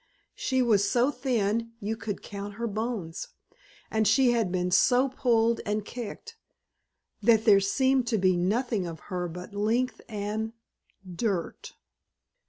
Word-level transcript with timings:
She 0.33 0.63
was 0.63 0.89
so 0.89 1.11
thin 1.11 1.73
you 1.79 1.95
could 1.95 2.23
count 2.23 2.55
her 2.55 2.65
bones, 2.65 3.27
and 3.91 4.07
she 4.07 4.31
had 4.31 4.51
been 4.51 4.71
so 4.71 5.07
pulled 5.09 5.61
and 5.63 5.85
kicked 5.85 6.35
that 7.21 7.45
there 7.45 7.59
seemed 7.59 8.07
to 8.07 8.17
be 8.17 8.35
nothing 8.35 8.87
of 8.87 8.99
her 9.13 9.27
but 9.27 9.53
length 9.53 10.01
and 10.09 10.53
dirt. 11.07 11.73